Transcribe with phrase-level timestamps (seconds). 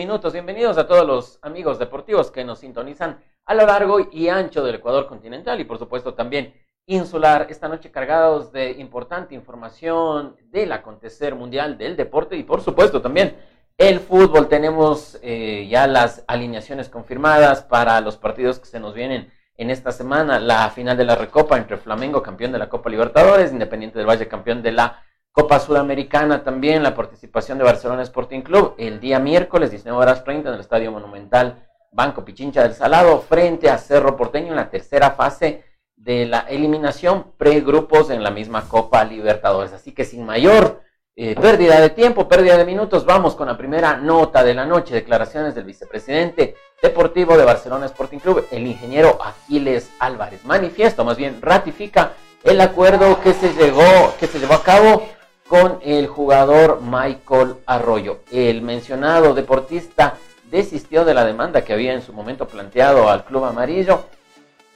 [0.00, 0.32] horas con 13 minutos.
[0.32, 4.76] Bienvenidos a todos los amigos deportivos que nos sintonizan a lo largo y ancho del
[4.76, 6.54] Ecuador continental y por supuesto también
[6.86, 7.46] insular.
[7.50, 13.36] Esta noche cargados de importante información del acontecer mundial del deporte y por supuesto también
[13.76, 14.48] el fútbol.
[14.48, 19.92] Tenemos eh, ya las alineaciones confirmadas para los partidos que se nos vienen en esta
[19.92, 20.38] semana.
[20.38, 24.28] La final de la Recopa entre Flamengo, campeón de la Copa Libertadores, Independiente del Valle,
[24.28, 29.70] campeón de la Copa Sudamericana también, la participación de Barcelona Sporting Club el día miércoles,
[29.70, 34.48] 19 horas 30 en el Estadio Monumental Banco Pichincha del Salado, frente a Cerro Porteño
[34.48, 35.64] en la tercera fase
[35.94, 39.72] de la eliminación pre-grupos en la misma Copa Libertadores.
[39.72, 40.82] Así que sin mayor
[41.14, 44.94] eh, pérdida de tiempo, pérdida de minutos, vamos con la primera nota de la noche,
[44.94, 50.44] declaraciones del vicepresidente deportivo de Barcelona Sporting Club, el ingeniero Aquiles Álvarez.
[50.44, 55.02] Manifiesto, más bien ratifica el acuerdo que se llegó, que se llevó a cabo
[55.50, 58.20] con el jugador Michael Arroyo.
[58.30, 60.14] El mencionado deportista
[60.48, 64.04] desistió de la demanda que había en su momento planteado al Club Amarillo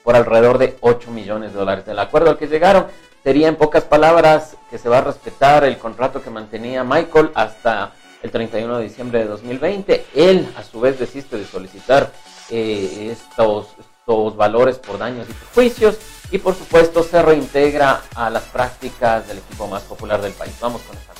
[0.02, 1.86] por alrededor de 8 millones de dólares.
[1.86, 2.88] El acuerdo al que llegaron
[3.22, 7.92] sería en pocas palabras que se va a respetar el contrato que mantenía Michael hasta
[8.24, 10.06] el 31 de diciembre de 2020.
[10.12, 12.10] Él a su vez desiste de solicitar
[12.50, 13.68] eh, estos,
[14.04, 15.96] estos valores por daños y perjuicios
[16.30, 20.54] y por supuesto se reintegra a las prácticas del equipo más popular del país.
[20.60, 21.14] Vamos con esta.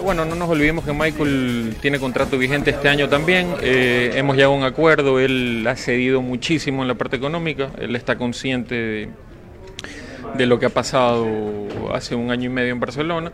[0.00, 3.54] Bueno, no nos olvidemos que Michael tiene contrato vigente este año también.
[3.60, 7.94] Eh, hemos llegado a un acuerdo, él ha cedido muchísimo en la parte económica, él
[7.96, 9.08] está consciente de,
[10.36, 13.32] de lo que ha pasado hace un año y medio en Barcelona.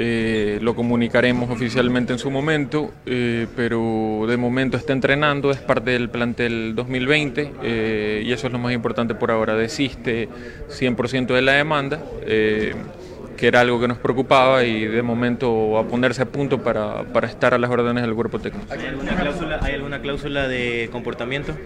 [0.00, 5.90] Eh, lo comunicaremos oficialmente en su momento, eh, pero de momento está entrenando, es parte
[5.90, 9.56] del plantel 2020 eh, y eso es lo más importante por ahora.
[9.56, 10.28] Desiste
[10.68, 15.84] 100% de la demanda, que era algo que nos preocupaba y de momento va a
[15.84, 18.72] ponerse a punto para, para estar a las órdenes del cuerpo técnico.
[18.72, 21.56] ¿Hay alguna cláusula, ¿Hay alguna cláusula de comportamiento?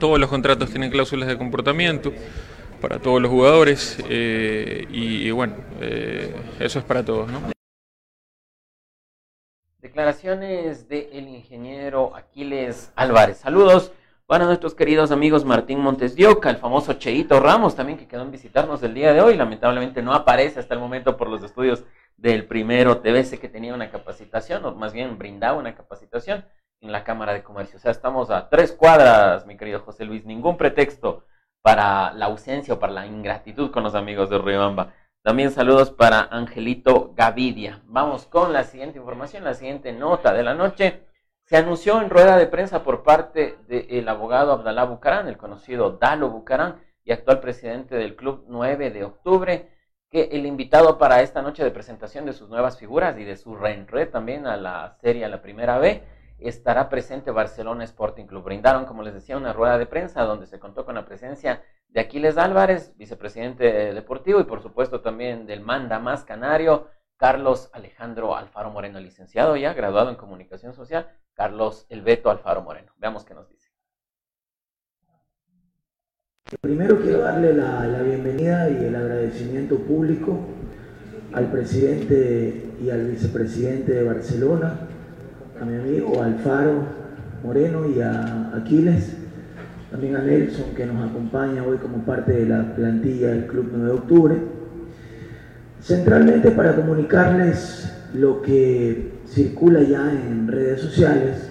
[0.00, 2.12] Todos los contratos tienen cláusulas de comportamiento
[2.80, 5.54] para todos los jugadores y, y, bueno,
[6.58, 7.30] eso es para todos.
[7.30, 7.55] ¿no?
[9.86, 13.36] Declaraciones del ingeniero Aquiles Álvarez.
[13.36, 13.92] Saludos
[14.26, 18.32] para nuestros queridos amigos Martín Montes Dioca, el famoso Cheito Ramos, también que quedó en
[18.32, 19.36] visitarnos el día de hoy.
[19.36, 21.84] Lamentablemente no aparece hasta el momento por los estudios
[22.16, 26.44] del primero TVC que tenía una capacitación, o más bien brindaba una capacitación
[26.80, 27.76] en la Cámara de Comercio.
[27.76, 31.22] O sea, estamos a tres cuadras, mi querido José Luis, ningún pretexto
[31.62, 34.94] para la ausencia o para la ingratitud con los amigos de Riobamba.
[35.26, 37.82] También saludos para Angelito Gavidia.
[37.86, 41.02] Vamos con la siguiente información, la siguiente nota de la noche.
[41.42, 46.30] Se anunció en rueda de prensa por parte del abogado Abdalá Bucarán, el conocido Dalo
[46.30, 49.68] Bucarán y actual presidente del Club 9 de octubre,
[50.08, 53.56] que el invitado para esta noche de presentación de sus nuevas figuras y de su
[53.56, 56.04] reenred también a la serie a la primera B
[56.38, 58.44] estará presente Barcelona Sporting Club.
[58.44, 62.00] Brindaron, como les decía, una rueda de prensa donde se contó con la presencia de
[62.00, 68.70] Aquiles Álvarez, vicepresidente deportivo, y por supuesto también del manda más canario, Carlos Alejandro Alfaro
[68.70, 72.92] Moreno, licenciado ya, graduado en comunicación social, Carlos Elbeto Alfaro Moreno.
[72.98, 73.70] Veamos qué nos dice.
[76.60, 80.38] Primero quiero darle la, la bienvenida y el agradecimiento público
[81.32, 84.88] al presidente y al vicepresidente de Barcelona,
[85.60, 86.84] a mi amigo Alfaro
[87.42, 89.16] Moreno y a Aquiles
[89.90, 93.86] también a Nelson que nos acompaña hoy como parte de la plantilla del Club 9
[93.86, 94.36] de Octubre,
[95.80, 101.48] centralmente para comunicarles lo que circula ya en redes sociales.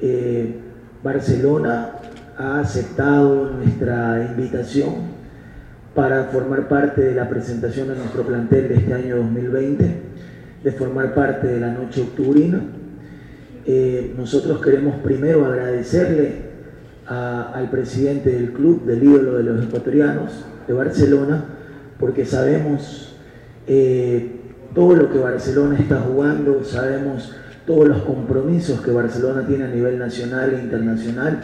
[0.00, 0.56] Eh,
[1.02, 1.92] Barcelona
[2.36, 5.12] ha aceptado nuestra invitación
[5.94, 10.02] para formar parte de la presentación de nuestro plantel de este año 2020,
[10.62, 12.60] de formar parte de la noche octubrina.
[13.64, 16.52] Eh, nosotros queremos primero agradecerle
[17.06, 21.44] al presidente del club, del ídolo de los ecuatorianos, de Barcelona,
[21.98, 23.16] porque sabemos
[23.66, 24.40] eh,
[24.74, 27.34] todo lo que Barcelona está jugando, sabemos
[27.66, 31.40] todos los compromisos que Barcelona tiene a nivel nacional e internacional,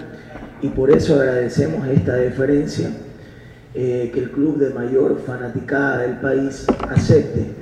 [0.63, 2.91] y por eso agradecemos esta deferencia
[3.75, 7.53] eh, que el club de mayor fanaticada del país acepte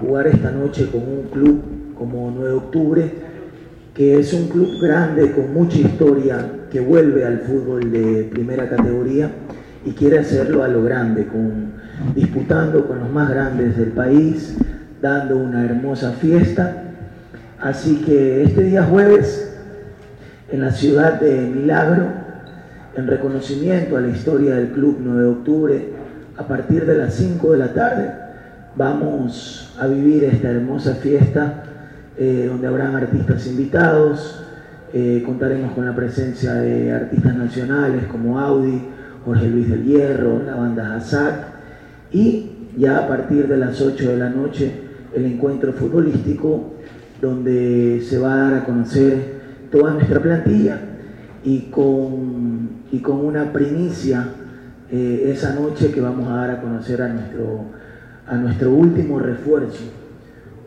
[0.00, 1.62] jugar esta noche con un club
[1.98, 3.12] como 9 de octubre,
[3.96, 9.30] que es un club grande con mucha historia, que vuelve al fútbol de primera categoría
[9.86, 11.72] y quiere hacerlo a lo grande, con,
[12.14, 14.54] disputando con los más grandes del país,
[15.00, 16.82] dando una hermosa fiesta.
[17.58, 19.56] Así que este día jueves,
[20.50, 22.04] en la ciudad de Milagro,
[22.96, 25.88] en reconocimiento a la historia del Club 9 de Octubre,
[26.36, 28.10] a partir de las 5 de la tarde,
[28.76, 31.62] vamos a vivir esta hermosa fiesta
[32.18, 34.42] eh, donde habrán artistas invitados.
[34.92, 38.82] Eh, contaremos con la presencia de artistas nacionales como Audi,
[39.24, 41.56] Jorge Luis del Hierro, la banda Hazak
[42.12, 44.70] y ya a partir de las 8 de la noche
[45.14, 46.74] el encuentro futbolístico
[47.20, 49.36] donde se va a dar a conocer
[49.70, 50.78] toda nuestra plantilla
[51.44, 54.28] y con, y con una primicia
[54.90, 57.64] eh, esa noche que vamos a dar a conocer a nuestro,
[58.26, 59.84] a nuestro último refuerzo,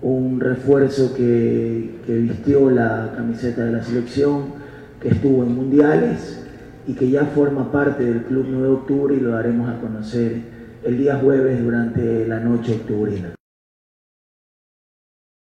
[0.01, 4.53] un refuerzo que, que vistió la camiseta de la selección,
[5.01, 6.45] que estuvo en mundiales
[6.87, 10.41] y que ya forma parte del Club 9 de Octubre y lo daremos a conocer
[10.83, 13.35] el día jueves durante la noche octubrina.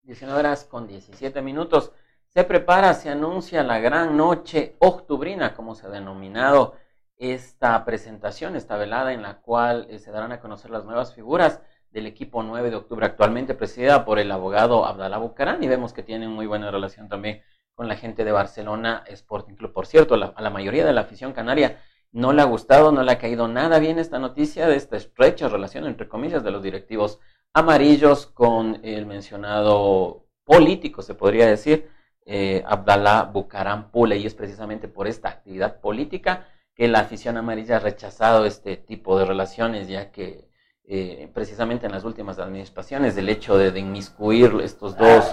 [0.04, 1.92] 19 horas con 17 minutos.
[2.28, 6.76] Se prepara, se anuncia la gran noche octubrina, como se ha denominado
[7.18, 11.62] esta presentación, esta velada en la cual eh, se darán a conocer las nuevas figuras
[11.92, 16.04] del equipo 9 de octubre, actualmente presidida por el abogado Abdalá Bucarán, y vemos que
[16.04, 17.42] tienen muy buena relación también
[17.74, 19.74] con la gente de Barcelona Sporting Club.
[19.74, 21.80] Por cierto, a la mayoría de la afición canaria
[22.12, 25.48] no le ha gustado, no le ha caído nada bien esta noticia de esta estrecha
[25.48, 27.20] relación, entre comillas, de los directivos
[27.54, 31.90] amarillos con el mencionado político, se podría decir,
[32.26, 37.78] eh, Abdalá Bucaram Pule, y es precisamente por esta actividad política que la afición amarilla
[37.78, 40.49] ha rechazado este tipo de relaciones, ya que
[40.92, 45.24] eh, precisamente en las últimas administraciones el hecho de, inmiscuir estos dos,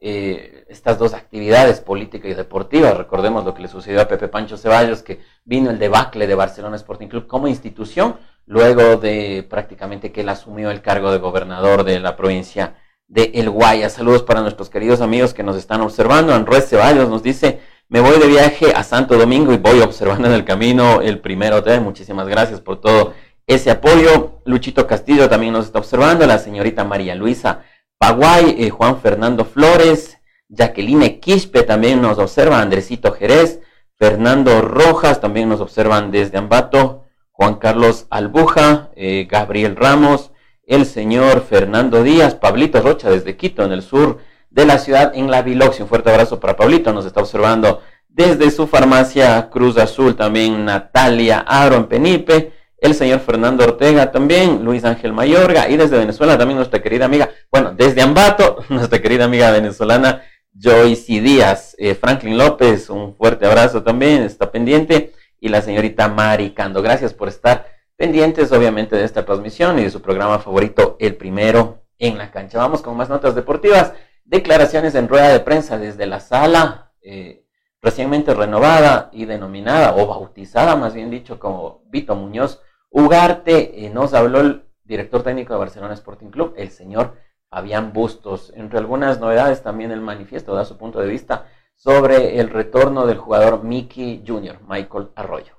[0.00, 4.56] eh, estas dos actividades, política y deportiva, recordemos lo que le sucedió a Pepe Pancho
[4.56, 8.16] Ceballos, que vino el debacle de Barcelona Sporting Club como institución,
[8.46, 12.74] luego de prácticamente que él asumió el cargo de gobernador de la provincia
[13.06, 13.88] de El Guaya.
[13.88, 16.34] Saludos para nuestros queridos amigos que nos están observando.
[16.34, 20.34] Andrés Ceballos nos dice, me voy de viaje a Santo Domingo y voy observando en
[20.34, 21.80] el camino el primero hotel.
[21.80, 23.14] Muchísimas gracias por todo
[23.46, 24.40] ese apoyo.
[24.44, 27.62] Luchito Castillo también nos está observando, la señorita María Luisa
[27.98, 33.60] Paguay, eh, Juan Fernando Flores, Jacqueline Quispe también nos observa, Andresito Jerez,
[33.96, 40.30] Fernando Rojas también nos observan desde Ambato, Juan Carlos Albuja, eh, Gabriel Ramos,
[40.66, 44.18] el señor Fernando Díaz, Pablito Rocha desde Quito, en el sur
[44.50, 45.82] de la ciudad, en la Biloxi.
[45.82, 51.38] Un fuerte abrazo para Pablito, nos está observando desde su farmacia Cruz Azul, también Natalia
[51.38, 52.52] Aro en Penipe,
[52.86, 57.30] el señor Fernando Ortega también, Luis Ángel Mayorga, y desde Venezuela también nuestra querida amiga,
[57.50, 60.22] bueno, desde Ambato, nuestra querida amiga venezolana
[60.58, 66.54] Joyce Díaz, eh, Franklin López, un fuerte abrazo también, está pendiente, y la señorita Mari
[66.54, 66.80] Cando.
[66.80, 67.66] Gracias por estar
[67.96, 72.58] pendientes obviamente de esta transmisión y de su programa favorito, el primero en la cancha.
[72.58, 73.92] Vamos con más notas deportivas.
[74.24, 77.44] Declaraciones en rueda de prensa desde la sala eh,
[77.82, 83.86] recientemente renovada y denominada o bautizada, más bien dicho, como Vito Muñoz Ugarte.
[83.86, 87.14] Eh, nos habló el director técnico de Barcelona Sporting Club, el señor
[87.50, 88.52] Fabián Bustos.
[88.56, 93.18] Entre algunas novedades también el manifiesto da su punto de vista sobre el retorno del
[93.18, 95.56] jugador Mickey Jr., Michael Arroyo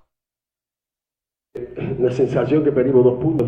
[1.99, 3.47] la sensación que perdimos dos puntos.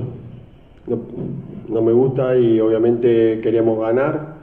[1.67, 4.39] No, me gusta y obviamente queríamos ganar.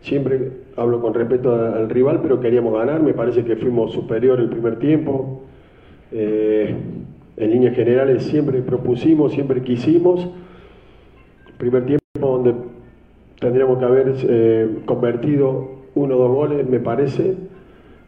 [0.00, 3.02] Siempre hablo con respeto al rival, pero queríamos ganar.
[3.02, 5.42] Me parece que fuimos superior el primer tiempo.
[6.10, 6.74] Eh,
[7.36, 10.28] en líneas generales siempre propusimos, siempre quisimos.
[11.58, 12.54] Primer tiempo donde
[13.40, 17.36] tendríamos que haber eh, convertido uno o dos goles, me parece.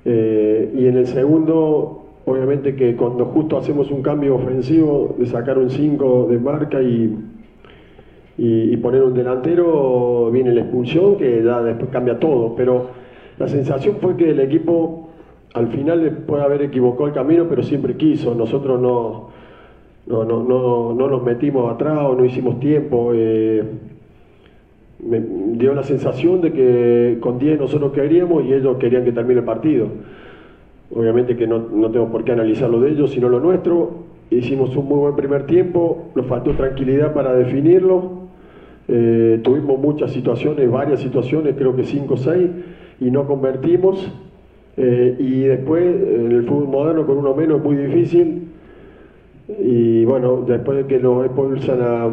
[0.05, 5.59] Eh, y en el segundo Obviamente que cuando justo hacemos un cambio ofensivo de sacar
[5.59, 7.19] un 5 de marca y,
[8.39, 12.55] y, poner un delantero, viene la expulsión que ya después cambia todo.
[12.57, 12.89] Pero
[13.39, 15.04] la sensación fue que el equipo
[15.55, 18.35] al final puede haber equivocado el camino, pero siempre quiso.
[18.35, 19.31] Nosotros no,
[20.07, 23.13] no, no, no, no nos metimos atrás o no hicimos tiempo.
[23.15, 23.63] Eh,
[24.99, 25.21] me
[25.57, 29.47] dio la sensación de que con 10 nosotros queríamos y ellos querían que termine el
[29.47, 29.87] partido.
[30.93, 34.05] Obviamente que no, no tengo por qué analizar lo de ellos, sino lo nuestro.
[34.31, 38.25] Hicimos un muy buen primer tiempo, nos faltó tranquilidad para definirlo.
[38.89, 42.51] Eh, tuvimos muchas situaciones, varias situaciones, creo que 5 o 6,
[43.01, 44.11] y no convertimos.
[44.77, 48.49] Eh, y después, en el fútbol moderno, con uno menos es muy difícil.
[49.61, 52.05] Y bueno, después de que nos expulsan a,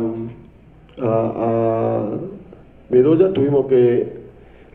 [1.02, 2.10] a, a
[2.90, 4.22] Bedoya, tuvimos que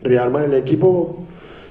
[0.01, 1.17] rearmar el equipo.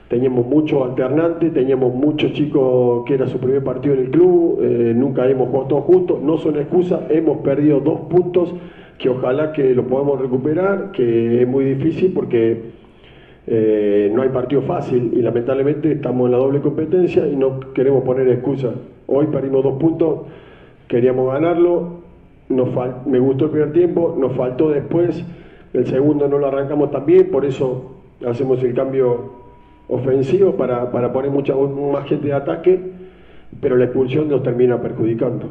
[0.08, 4.92] Teníamos muchos alternantes, teníamos muchos chicos que era su primer partido en el club, eh,
[4.94, 8.54] nunca hemos jugado todos juntos, no son excusas, hemos perdido dos puntos
[8.98, 12.70] que ojalá que lo podamos recuperar, que es muy difícil porque
[13.46, 18.02] eh, no hay partido fácil y lamentablemente estamos en la doble competencia y no queremos
[18.04, 18.74] poner excusas.
[19.06, 20.22] Hoy perdimos dos puntos,
[20.88, 22.00] queríamos ganarlo,
[22.48, 22.68] nos
[23.06, 25.24] me gustó el primer tiempo, nos faltó después,
[25.72, 27.92] el segundo no lo arrancamos tan bien, por eso
[28.26, 29.32] hacemos el cambio
[29.88, 32.80] ofensivo para, para poner mucha más gente de ataque,
[33.60, 35.46] pero la expulsión nos termina perjudicando.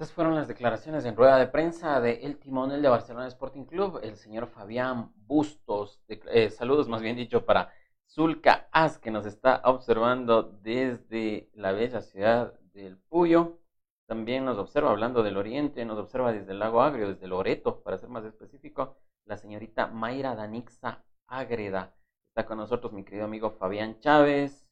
[0.00, 4.00] Estas fueron las declaraciones en rueda de prensa de el timonel de Barcelona Sporting Club,
[4.02, 6.00] el señor Fabián Bustos.
[6.08, 7.70] Eh, saludos más bien dicho para
[8.08, 13.58] Zulca As, que nos está observando desde la bella ciudad del Puyo.
[14.06, 17.98] También nos observa hablando del oriente, nos observa desde el lago Agrio, desde Loreto, para
[17.98, 21.94] ser más específico, la señorita Mayra Danixa Ágreda.
[22.30, 24.66] Está con nosotros mi querido amigo Fabián Chávez,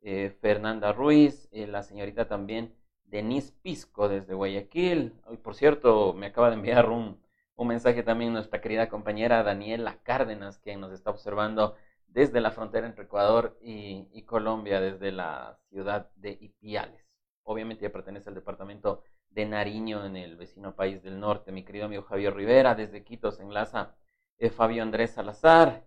[0.00, 2.79] eh, Fernanda Ruiz, eh, la señorita también
[3.10, 5.14] Denise Pisco desde Guayaquil.
[5.26, 7.20] Hoy, por cierto, me acaba de enviar un,
[7.58, 11.76] mensaje también nuestra querida compañera Daniela Cárdenas, quien nos está observando
[12.06, 17.04] desde la frontera entre Ecuador y, Colombia, desde la ciudad de Ipiales.
[17.42, 21.52] Obviamente ya pertenece al departamento de Nariño, en el vecino país del norte.
[21.52, 23.94] Mi querido amigo Javier Rivera, desde Quito se enlaza
[24.38, 25.84] eh, Fabio Andrés Salazar.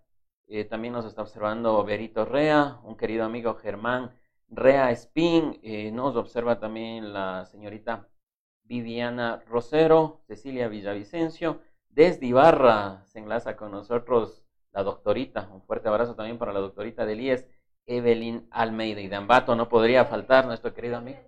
[0.48, 4.12] Eh, también nos está observando Berito Rea, un querido amigo Germán
[4.50, 8.08] Rea Spin, eh, nos observa también la señorita
[8.64, 16.16] Viviana Rosero, Cecilia Villavicencio, desde Ibarra se enlaza con nosotros la doctorita, un fuerte abrazo
[16.16, 17.48] también para la doctorita de IES,
[17.86, 19.02] Evelyn Almeida.
[19.02, 21.20] Y de Ambato, no podría faltar nuestro querido amigo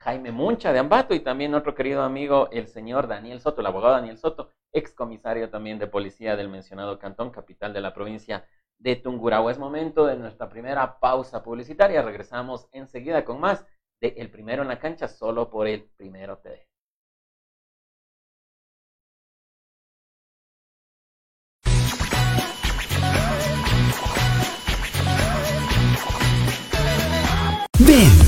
[0.00, 0.72] Jaime Muncha.
[0.72, 4.50] De Ambato y también nuestro querido amigo el señor Daniel Soto, el abogado Daniel Soto,
[4.72, 8.46] ex comisario también de policía del mencionado cantón, capital de la provincia
[8.80, 9.52] de Tungurahua.
[9.52, 12.02] Es momento de nuestra primera pausa publicitaria.
[12.02, 13.64] Regresamos enseguida con más
[14.00, 16.69] de El Primero en la Cancha, solo por el Primero TV.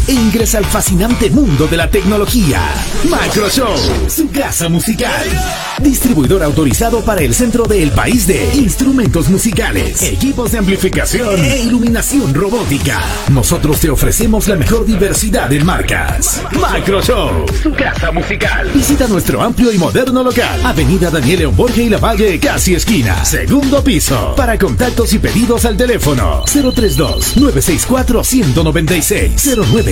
[0.09, 2.61] E ingresa al fascinante mundo de la tecnología.
[3.09, 3.77] Macroshow,
[4.09, 5.25] su casa musical.
[5.81, 12.35] Distribuidor autorizado para el centro del país de instrumentos musicales, equipos de amplificación e iluminación
[12.35, 13.01] robótica.
[13.31, 16.43] Nosotros te ofrecemos la mejor diversidad en marcas.
[16.61, 18.71] Macroshow, su casa musical.
[18.75, 20.61] Visita nuestro amplio y moderno local.
[20.65, 23.25] Avenida Daniel León Borges y La Valle, casi esquina.
[23.25, 24.35] Segundo piso.
[24.37, 29.92] Para contactos y pedidos al teléfono 032 964 196 09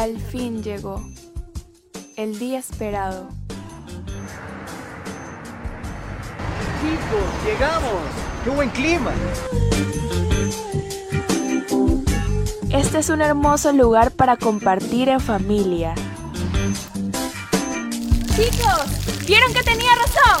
[0.00, 1.04] Al fin llegó.
[2.16, 3.28] El día esperado.
[6.80, 8.00] Chicos, llegamos.
[8.42, 9.12] ¡Qué buen clima!
[12.70, 15.94] Este es un hermoso lugar para compartir en familia.
[18.36, 20.40] Chicos, ¿vieron que tenía razón?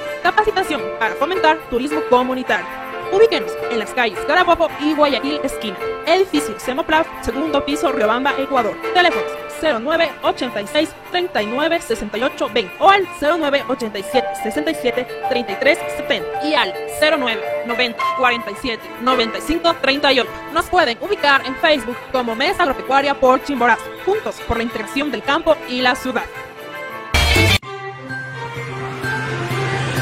[0.23, 2.65] Capacitación para fomentar turismo comunitario.
[3.11, 5.77] Ubíquenos en las calles Carabobo y Guayaquil esquina.
[6.05, 8.75] Edificio Semoplaf, segundo piso, Riobamba, Ecuador.
[8.93, 9.31] Teléfonos
[9.61, 17.41] 09 86 39 68 20 o al 09 87 67 33 70 y al 09
[17.67, 20.29] 90 47 95 38.
[20.53, 25.23] Nos pueden ubicar en Facebook como Mesa Agropecuaria por Chimborazo, juntos por la integración del
[25.23, 26.25] campo y la ciudad.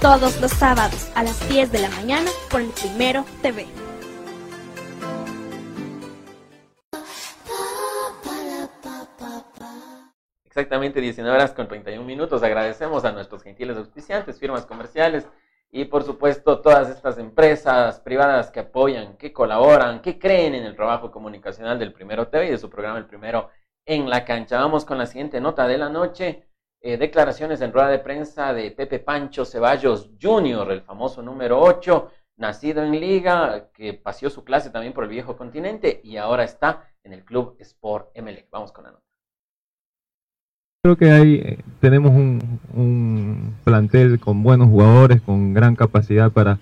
[0.00, 3.66] todos los sábados a las 10 de la mañana por el Primero TV.
[10.44, 12.42] Exactamente 19 horas con 31 minutos.
[12.42, 15.26] Agradecemos a nuestros gentiles auspiciantes, firmas comerciales
[15.70, 20.76] y por supuesto todas estas empresas privadas que apoyan, que colaboran, que creen en el
[20.76, 23.50] trabajo comunicacional del Primero TV y de su programa El Primero
[23.84, 24.58] en la cancha.
[24.58, 26.47] Vamos con la siguiente nota de la noche.
[26.80, 32.10] Eh, declaraciones en rueda de prensa de Pepe Pancho Ceballos Jr., el famoso número 8,
[32.36, 36.84] nacido en Liga, que paseó su clase también por el viejo continente y ahora está
[37.02, 38.46] en el Club Sport MLE.
[38.52, 39.02] Vamos con la nota.
[40.84, 46.58] Creo que hay, eh, tenemos un, un, plantel con buenos jugadores, con gran capacidad para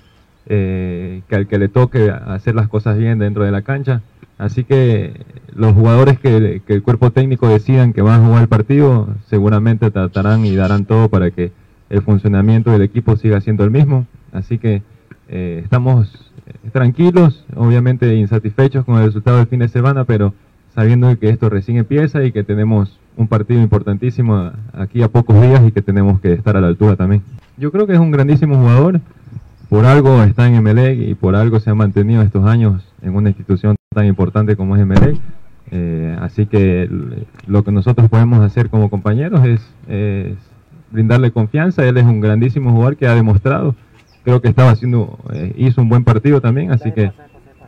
[0.47, 4.01] eh, que al que le toque hacer las cosas bien dentro de la cancha.
[4.39, 9.09] Así que los jugadores que, el cuerpo técnico decidan que van a jugar el partido,
[9.29, 11.53] seguramente tratarán y darán todo para que
[11.89, 14.07] el funcionamiento del equipo siga siendo el mismo.
[14.33, 14.83] Así que
[15.29, 16.33] eh, estamos
[16.73, 20.35] tranquilos, obviamente insatisfechos con el resultado del fin de semana, pero
[20.75, 25.63] sabiendo que esto recién empieza y que tenemos un partido importantísimo aquí a pocos días
[25.67, 27.23] y que tenemos que estar a la altura también.
[27.57, 29.01] Yo creo que es un grandísimo jugador,
[29.71, 33.31] por algo está en Emelec y por algo se ha mantenido estos años en una
[33.31, 35.17] institución tan importante como es Emelec.
[35.71, 36.89] Eh, así que
[37.47, 40.37] lo que nosotros podemos hacer como compañeros es,
[40.93, 41.85] brindarle confianza.
[41.85, 43.75] Él es un grandísimo jugador que ha demostrado.
[44.23, 47.11] Creo que estaba haciendo, eh, hizo un buen partido también, así que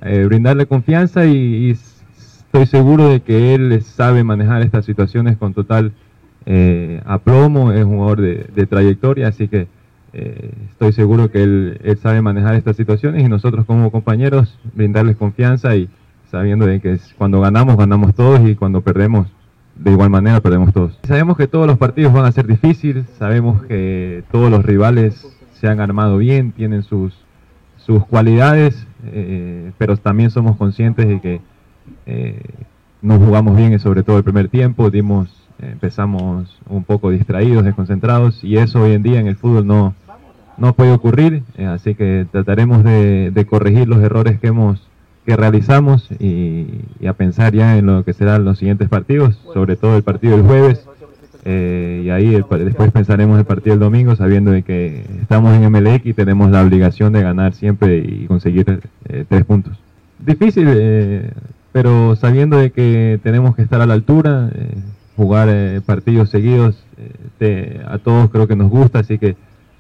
[0.03, 5.93] eh, brindarle confianza y, estoy seguro de que él sabe manejar estas situaciones con total
[7.07, 7.73] aplomo.
[7.73, 9.67] Es un jugador de, trayectoria, así que
[10.13, 15.75] estoy seguro que él, él sabe manejar estas situaciones y nosotros como compañeros brindarles confianza
[15.77, 15.89] y
[16.31, 19.29] sabiendo de que cuando ganamos, ganamos todos y cuando perdemos,
[19.75, 20.99] de igual manera perdemos todos.
[21.05, 25.69] Sabemos que todos los partidos van a ser difíciles, sabemos que todos los rivales se
[25.69, 27.15] han armado bien, tienen sus,
[27.77, 31.41] sus cualidades, eh, pero también somos conscientes de que
[32.07, 32.43] eh,
[33.01, 35.29] no jugamos bien, y sobre todo el primer tiempo, dimos,
[35.61, 39.95] empezamos un poco distraídos, desconcentrados, y eso hoy en día en el fútbol no,
[40.59, 44.89] no puede ocurrir, eh, así que trataremos de, de corregir los errores que hemos
[45.29, 46.67] que realizamos y,
[47.07, 50.47] a pensar ya en lo que serán los siguientes partidos, sobre todo el partido del
[50.47, 50.87] jueves.
[51.45, 56.07] Eh, y ahí después pensaremos el partido del domingo, sabiendo de que estamos en MLX
[56.07, 59.77] y tenemos la obligación de ganar siempre y conseguir eh, tres puntos.
[60.19, 61.31] Difícil, eh,
[61.73, 64.49] pero sabiendo de que tenemos que estar a la altura,
[65.15, 65.51] jugar
[65.85, 66.83] partidos seguidos,
[67.87, 69.37] a todos creo que nos gusta, así que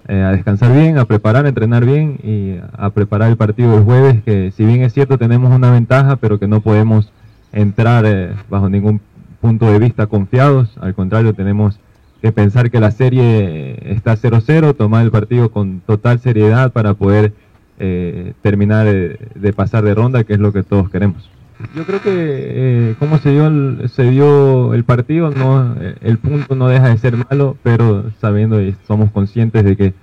[0.08, 3.84] eh, a descansar bien, a preparar, a entrenar bien y a preparar el partido del
[3.84, 7.12] jueves, que si bien es cierto tenemos una ventaja, pero que no podemos
[7.52, 9.02] entrar eh, bajo ningún
[9.42, 11.78] punto de vista confiados, al contrario tenemos
[12.22, 17.34] que pensar que la serie está 0-0, tomar el partido con total seriedad para poder
[17.78, 21.28] eh, terminar de pasar de ronda, que es lo que todos queremos.
[21.74, 26.54] Yo creo que eh, como se dio el, se dio el partido, no el punto
[26.54, 29.94] no deja de ser malo, pero sabiendo y somos conscientes de que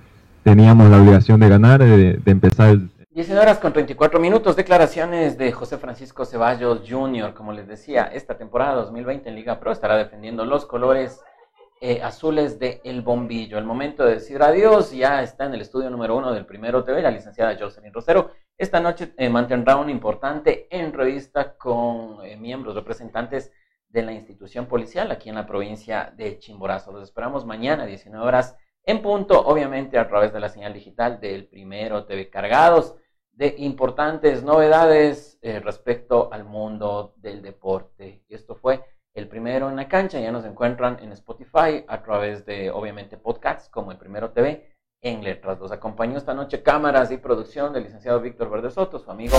[0.46, 2.76] teníamos la obligación de ganar, de, empezar.
[3.10, 8.38] 19 horas con 34 minutos, declaraciones de José Francisco Ceballos Jr., como les decía, esta
[8.38, 11.20] temporada 2020 en Liga Pro estará defendiendo los colores
[11.80, 13.58] eh, azules de El Bombillo.
[13.58, 17.02] El momento de decir adiós ya está en el estudio número uno del Primero TV,
[17.02, 18.30] la licenciada Jocelyn Rosero.
[18.58, 23.52] Esta noche eh, mantendrá un importante entrevista con eh, miembros, representantes
[23.86, 26.90] de la institución policial aquí en la provincia de Chimborazo.
[26.90, 31.20] Los esperamos mañana a 19 horas en punto, obviamente a través de la señal digital
[31.20, 32.96] del Primero TV, cargados
[33.32, 38.24] de importantes novedades eh, respecto al mundo del deporte.
[38.26, 40.18] Y esto fue el primero en la cancha.
[40.18, 44.75] Ya nos encuentran en Spotify a través de, obviamente, podcasts como el Primero TV
[45.08, 45.58] en letras.
[45.60, 49.36] Los acompañó esta noche cámaras y producción del licenciado Víctor Verde Soto, su amigo.